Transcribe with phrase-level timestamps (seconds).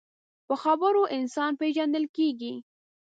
[0.47, 2.53] په خبرو انسان پیژندل کېږي